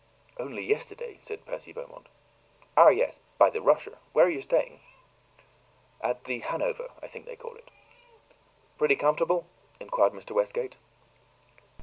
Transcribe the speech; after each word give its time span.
"Only 0.37 0.63
yesterday," 0.63 1.17
said 1.21 1.45
Percy 1.45 1.71
Beaumont. 1.73 2.07
"Ah, 2.75 2.87
yes, 2.87 3.19
by 3.37 3.51
the 3.51 3.61
Russia. 3.61 3.99
Where 4.13 4.25
are 4.25 4.31
you 4.31 4.41
staying?" 4.41 4.79
"At 6.01 6.23
the 6.23 6.39
Hanover, 6.39 6.89
I 7.03 7.05
think 7.07 7.27
they 7.27 7.35
call 7.35 7.53
it." 7.53 7.69
"Pretty 8.79 8.95
comfortable?" 8.95 9.45
inquired 9.79 10.13
Mr. 10.13 10.31
Westgate. 10.31 10.77